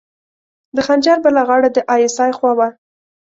د 0.75 0.77
خنجر 0.87 1.17
بله 1.25 1.41
غاړه 1.47 1.69
د 1.75 1.77
ای 1.93 2.01
اس 2.07 2.17
ای 2.25 2.31
خوا 2.37 2.51
وه. 2.57 2.67